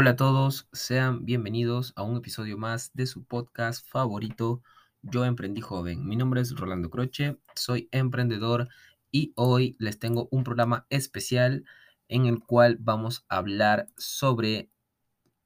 [0.00, 4.62] Hola a todos, sean bienvenidos a un episodio más de su podcast favorito,
[5.02, 6.06] Yo Emprendí Joven.
[6.06, 8.68] Mi nombre es Rolando Croce, soy emprendedor
[9.10, 11.64] y hoy les tengo un programa especial
[12.06, 14.70] en el cual vamos a hablar sobre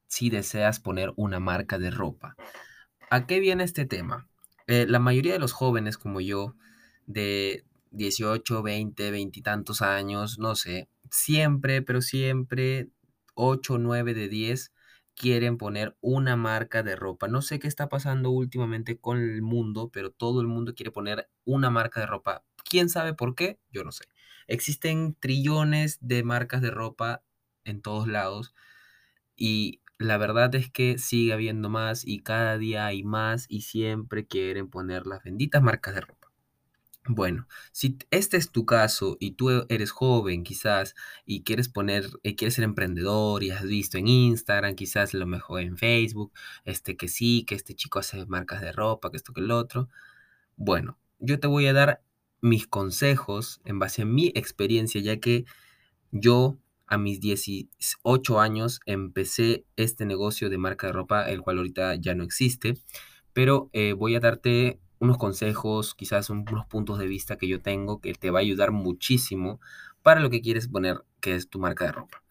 [0.05, 2.35] si deseas poner una marca de ropa.
[3.09, 4.29] ¿A qué viene este tema?
[4.67, 6.53] Eh, la mayoría de los jóvenes como yo,
[7.07, 12.91] de 18, 20, 20 y tantos años, no sé, siempre, pero siempre
[13.35, 14.73] 8, 9 de 10
[15.15, 17.27] quieren poner una marca de ropa.
[17.27, 21.29] No sé qué está pasando últimamente con el mundo, pero todo el mundo quiere poner
[21.45, 22.43] una marca de ropa.
[22.69, 23.59] ¿Quién sabe por qué?
[23.71, 24.05] Yo no sé.
[24.47, 27.23] Existen trillones de marcas de ropa
[27.65, 28.53] en todos lados
[29.35, 34.25] y la verdad es que sigue habiendo más y cada día hay más y siempre
[34.27, 36.22] quieren poner las benditas marcas de ropa.
[37.05, 42.35] Bueno, si este es tu caso y tú eres joven quizás y quieres poner, eh,
[42.35, 46.31] quieres ser emprendedor y has visto en Instagram, quizás lo mejor en Facebook,
[46.63, 49.89] este que sí, que este chico hace marcas de ropa, que esto que el otro.
[50.55, 52.01] Bueno, yo te voy a dar
[52.41, 55.45] mis consejos en base a mi experiencia, ya que
[56.11, 56.57] yo
[56.87, 62.15] a mis 18 años empecé este negocio de marca de ropa, el cual ahorita ya
[62.15, 62.77] no existe,
[63.33, 67.99] pero eh, voy a darte unos consejos, quizás unos puntos de vista que yo tengo
[67.99, 69.59] que te va a ayudar muchísimo
[70.01, 72.23] para lo que quieres poner, que es tu marca de ropa.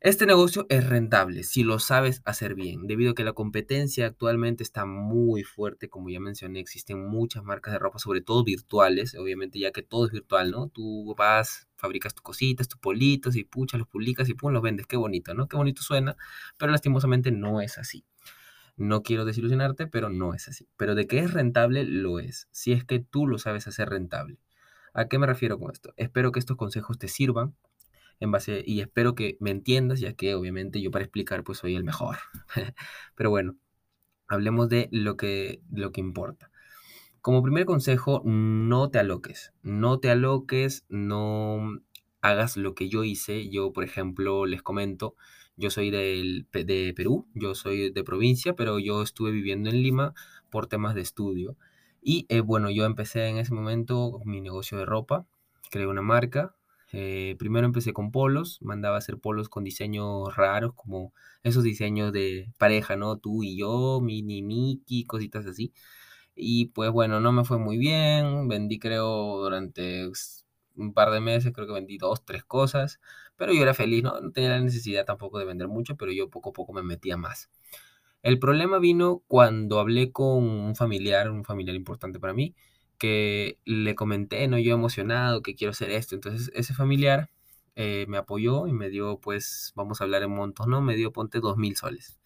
[0.00, 4.64] Este negocio es rentable si lo sabes hacer bien, debido a que la competencia actualmente
[4.64, 9.60] está muy fuerte, como ya mencioné, existen muchas marcas de ropa, sobre todo virtuales, obviamente
[9.60, 10.68] ya que todo es virtual, ¿no?
[10.68, 14.86] Tú vas, fabricas tus cositas, tus politos y puchas, los publicas y pum, los vendes,
[14.88, 15.46] qué bonito, ¿no?
[15.46, 16.16] Qué bonito suena,
[16.58, 18.04] pero lastimosamente no es así.
[18.82, 20.68] No quiero desilusionarte, pero no es así.
[20.76, 22.48] Pero de que es rentable, lo es.
[22.50, 24.38] Si es que tú lo sabes hacer rentable.
[24.92, 25.94] ¿A qué me refiero con esto?
[25.96, 27.54] Espero que estos consejos te sirvan
[28.18, 31.76] en base y espero que me entiendas, ya que obviamente yo para explicar pues soy
[31.76, 32.16] el mejor.
[33.14, 33.54] pero bueno,
[34.26, 36.50] hablemos de lo que, lo que importa.
[37.20, 39.52] Como primer consejo, no te aloques.
[39.62, 41.78] No te aloques, no
[42.20, 43.48] hagas lo que yo hice.
[43.48, 45.14] Yo, por ejemplo, les comento,
[45.56, 50.14] yo soy del, de Perú, yo soy de provincia, pero yo estuve viviendo en Lima
[50.50, 51.56] por temas de estudio.
[52.00, 55.26] Y eh, bueno, yo empecé en ese momento mi negocio de ropa,
[55.70, 56.54] creé una marca.
[56.92, 61.12] Eh, primero empecé con polos, mandaba hacer polos con diseños raros, como
[61.42, 63.16] esos diseños de pareja, ¿no?
[63.18, 65.72] Tú y yo, Mini Mickey, cositas así.
[66.34, 70.10] Y pues bueno, no me fue muy bien, vendí creo durante
[70.76, 73.00] un par de meses, creo que vendí dos, tres cosas,
[73.36, 74.20] pero yo era feliz, ¿no?
[74.20, 77.16] No tenía la necesidad tampoco de vender mucho, pero yo poco a poco me metía
[77.16, 77.50] más.
[78.22, 82.54] El problema vino cuando hablé con un familiar, un familiar importante para mí,
[82.98, 86.14] que le comenté, no, yo emocionado, que quiero hacer esto.
[86.14, 87.30] Entonces ese familiar
[87.76, 90.82] eh, me apoyó y me dio, pues, vamos a hablar en montos, ¿no?
[90.82, 92.18] Me dio, ponte, dos mil soles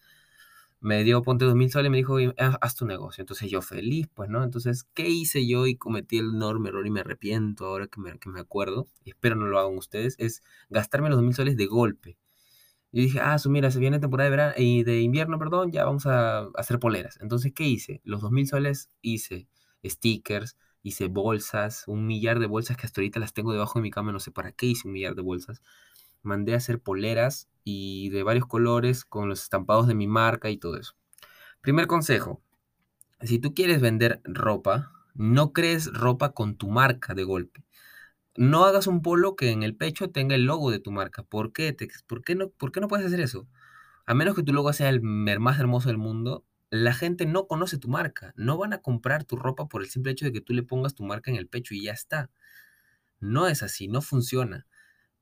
[0.79, 3.21] me dio, ponte dos mil soles y me dijo, haz tu negocio.
[3.21, 4.43] Entonces yo feliz, pues, ¿no?
[4.43, 8.17] Entonces, ¿qué hice yo y cometí el enorme error y me arrepiento ahora que me,
[8.19, 8.87] que me acuerdo?
[9.05, 12.17] Espero no lo hagan ustedes, es gastarme los dos mil soles de golpe.
[12.91, 15.85] Y dije, ah, su, mira, se viene temporada de verano y de invierno, perdón, ya
[15.85, 17.19] vamos a hacer poleras.
[17.21, 18.01] Entonces, ¿qué hice?
[18.03, 19.47] Los dos mil soles hice
[19.85, 23.91] stickers, hice bolsas, un millar de bolsas que hasta ahorita las tengo debajo de mi
[23.91, 25.61] cama, no sé para qué hice un millar de bolsas
[26.27, 30.55] mandé a hacer poleras y de varios colores con los estampados de mi marca y
[30.55, 30.93] todo eso.
[31.59, 32.41] Primer consejo,
[33.19, 37.65] si tú quieres vender ropa, no crees ropa con tu marca de golpe.
[38.37, 41.23] No hagas un polo que en el pecho tenga el logo de tu marca.
[41.23, 41.75] ¿Por qué?
[42.07, 43.49] ¿Por qué no, por qué no puedes hacer eso?
[44.05, 47.77] A menos que tu logo sea el más hermoso del mundo, la gente no conoce
[47.77, 48.31] tu marca.
[48.37, 50.95] No van a comprar tu ropa por el simple hecho de que tú le pongas
[50.95, 52.29] tu marca en el pecho y ya está.
[53.19, 54.67] No es así, no funciona.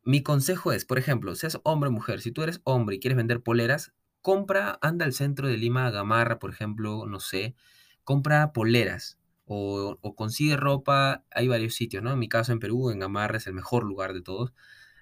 [0.08, 3.18] Mi consejo es, por ejemplo, seas hombre o mujer, si tú eres hombre y quieres
[3.18, 7.56] vender poleras, compra, anda al centro de Lima, Gamarra, por ejemplo, no sé,
[8.04, 12.12] compra poleras o, consigue ropa, hay varios sitios, ¿no?
[12.12, 14.54] En mi caso en Perú, en Gamarra es el mejor lugar de todos.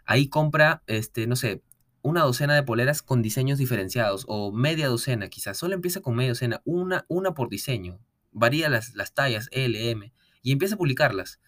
[0.06, 1.62] Ahí compra, este, no sé,
[2.02, 6.32] una docena de poleras con diseños diferenciados o media docena quizás, solo empieza con media
[6.32, 8.00] docena, una, una por diseño,
[8.32, 11.42] varía las, las tallas L, M y empieza a publicarlas.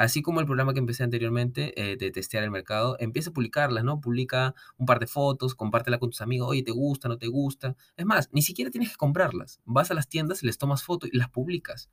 [0.00, 3.84] Así como el programa que empecé anteriormente eh, de testear el mercado, empieza a publicarlas,
[3.84, 4.00] ¿no?
[4.00, 7.76] Publica un par de fotos, compártela con tus amigos, oye, ¿te gusta, no te gusta?
[7.98, 9.60] Es más, ni siquiera tienes que comprarlas.
[9.66, 11.90] Vas a las tiendas, les tomas fotos y las publicas.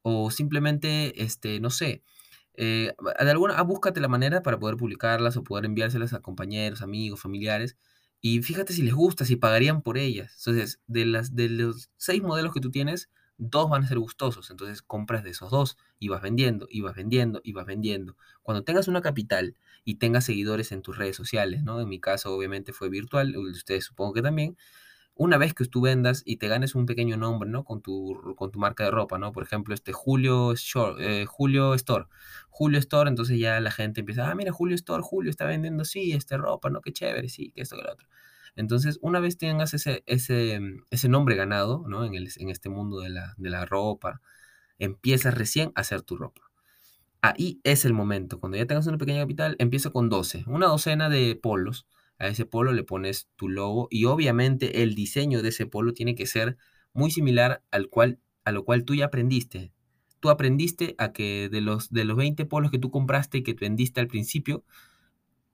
[0.00, 2.02] O simplemente, este, no sé,
[2.54, 6.80] eh, de alguna, ah, búscate la manera para poder publicarlas o poder enviárselas a compañeros,
[6.80, 7.76] amigos, familiares.
[8.22, 10.32] Y fíjate si les gusta, si pagarían por ellas.
[10.38, 13.10] Entonces, de, las, de los seis modelos que tú tienes,
[13.40, 16.94] dos van a ser gustosos, entonces compras de esos dos y vas vendiendo, y vas
[16.94, 18.16] vendiendo, y vas vendiendo.
[18.42, 21.80] Cuando tengas una capital y tengas seguidores en tus redes sociales, ¿no?
[21.80, 24.58] En mi caso obviamente fue virtual, ustedes supongo que también,
[25.14, 27.64] una vez que tú vendas y te ganes un pequeño nombre, ¿no?
[27.64, 29.32] Con tu, con tu marca de ropa, ¿no?
[29.32, 30.54] Por ejemplo, este Julio,
[30.98, 32.06] eh, Julio Store.
[32.50, 36.12] Julio Store, entonces ya la gente empieza, ah, mira, Julio Store, Julio está vendiendo, sí,
[36.12, 36.80] este ropa, ¿no?
[36.82, 38.06] Qué chévere, sí, que esto, que lo otro.
[38.60, 42.04] Entonces, una vez tengas ese, ese, mm, ese nombre ganado, ¿no?
[42.04, 44.20] En, el, en este mundo de la, de la ropa,
[44.78, 46.42] empiezas recién a hacer tu ropa.
[47.22, 48.38] Ahí es el momento.
[48.38, 51.86] Cuando ya tengas una pequeña capital, empieza con 12, una docena de polos.
[52.18, 56.14] A ese polo le pones tu logo y obviamente el diseño de ese polo tiene
[56.14, 56.58] que ser
[56.92, 59.72] muy similar al cual, a lo cual tú ya aprendiste.
[60.20, 63.54] Tú aprendiste a que de los, de los 20 polos que tú compraste y que
[63.54, 64.64] vendiste al principio,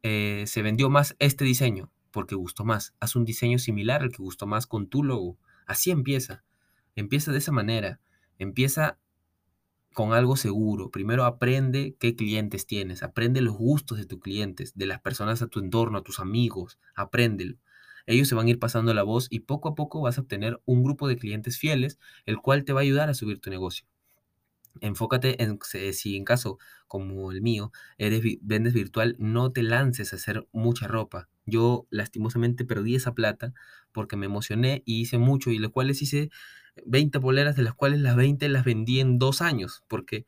[0.03, 2.95] eh, se vendió más este diseño porque gustó más.
[2.99, 5.37] Haz un diseño similar al que gustó más con tu logo.
[5.67, 6.45] Así empieza.
[6.95, 8.01] Empieza de esa manera.
[8.39, 8.99] Empieza
[9.93, 10.91] con algo seguro.
[10.91, 13.03] Primero aprende qué clientes tienes.
[13.03, 16.79] Aprende los gustos de tus clientes, de las personas a tu entorno, a tus amigos.
[16.95, 17.59] Apréndelo.
[18.07, 20.59] Ellos se van a ir pasando la voz y poco a poco vas a obtener
[20.65, 23.87] un grupo de clientes fieles, el cual te va a ayudar a subir tu negocio.
[24.81, 25.59] Enfócate en
[25.93, 26.59] si en caso
[26.89, 31.29] como el mío eres vendes virtual, no te lances a hacer mucha ropa.
[31.47, 33.53] Yo lastimosamente perdí esa plata
[33.93, 36.31] porque me emocioné y hice mucho y las cuales hice
[36.85, 40.27] 20 poleras de las cuales las 20 las vendí en dos años porque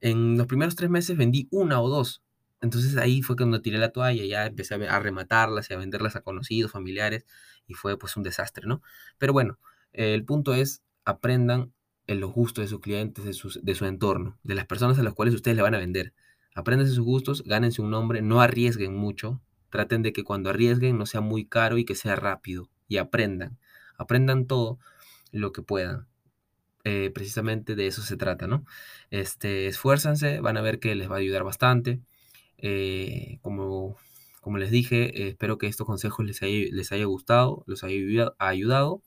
[0.00, 2.22] en los primeros tres meses vendí una o dos.
[2.60, 6.20] Entonces ahí fue cuando tiré la toalla, ya empecé a rematarlas y a venderlas a
[6.20, 7.26] conocidos, familiares
[7.66, 8.82] y fue pues un desastre, ¿no?
[9.18, 9.58] Pero bueno,
[9.92, 11.72] el punto es aprendan
[12.12, 15.14] en los gustos de sus clientes, de, de su entorno, de las personas a las
[15.14, 16.12] cuales ustedes le van a vender.
[16.54, 19.40] Aprendan sus gustos, gánense un nombre, no arriesguen mucho.
[19.70, 22.68] Traten de que cuando arriesguen no sea muy caro y que sea rápido.
[22.88, 23.58] Y aprendan.
[23.96, 24.78] Aprendan todo
[25.30, 26.08] lo que puedan.
[26.84, 28.66] Eh, precisamente de eso se trata, ¿no?
[29.10, 32.00] Este, esfuérzanse, van a ver que les va a ayudar bastante.
[32.58, 33.96] Eh, como,
[34.40, 39.02] como les dije, espero que estos consejos les haya, les haya gustado, les haya ayudado.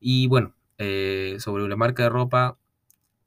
[0.00, 2.58] Y bueno, eh, sobre la marca de ropa,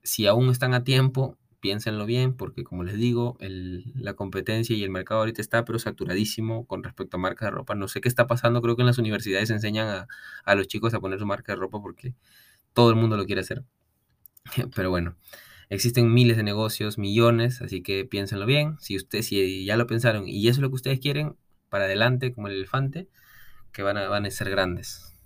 [0.04, 4.90] si aún están a tiempo, piénsenlo bien, porque como les digo, la competencia y el
[4.90, 7.76] mercado ahorita está pero saturadísimo con respecto a marcas de ropa.
[7.76, 10.08] No sé qué está pasando, creo que en las universidades enseñan a,
[10.46, 12.14] a los chicos a poner su marca de ropa porque
[12.74, 13.64] todo el mundo lo quiere hacer.
[14.76, 15.16] Pero bueno,
[15.70, 18.78] existen miles de negocios, millones, así que piénsenlo bien.
[18.80, 21.36] Si ustedes si ya lo pensaron y eso es lo que ustedes quieren,
[21.70, 23.08] para adelante como el elefante,
[23.72, 25.17] que van a, van a ser grandes.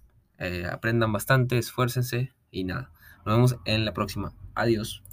[0.43, 2.89] Eh, aprendan bastante, esfuércense y nada.
[3.25, 4.33] Nos vemos en la próxima.
[4.55, 5.03] Adiós.